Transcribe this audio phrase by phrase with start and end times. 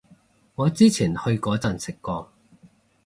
[0.55, 2.31] 我之前去嗰陣食過